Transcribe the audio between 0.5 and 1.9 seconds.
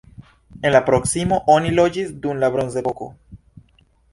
En la proksimo oni